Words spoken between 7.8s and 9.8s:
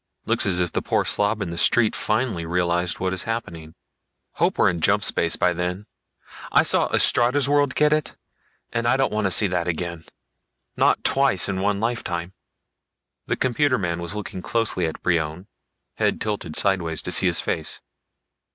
it, and I don't want to see that